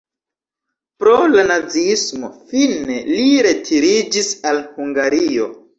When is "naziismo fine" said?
1.51-2.99